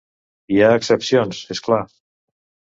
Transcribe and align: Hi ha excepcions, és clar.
Hi 0.53 0.57
ha 0.67 0.71
excepcions, 0.77 1.43
és 1.57 1.63
clar. 1.69 1.83